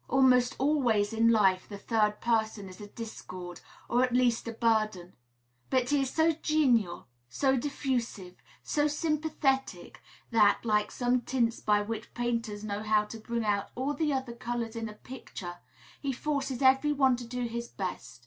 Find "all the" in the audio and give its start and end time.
13.75-14.11